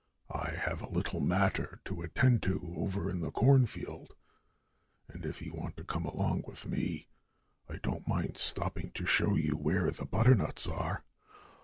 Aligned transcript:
"I 0.33 0.49
have 0.55 0.81
a 0.81 0.89
little 0.89 1.19
matter 1.19 1.79
to 1.85 2.01
attend 2.01 2.41
to 2.45 2.73
over 2.75 3.07
in 3.07 3.19
the 3.19 3.29
cornfield. 3.29 4.15
And 5.07 5.23
if 5.23 5.43
you 5.43 5.53
want 5.53 5.77
to 5.77 5.83
come 5.83 6.05
along 6.05 6.45
with 6.47 6.65
me 6.65 7.07
I 7.69 7.75
don't 7.83 8.07
mind 8.07 8.39
stopping 8.39 8.89
to 8.95 9.05
show 9.05 9.35
you 9.35 9.55
where 9.55 9.91
the 9.91 10.07
butternuts 10.07 10.65
are. 10.65 11.05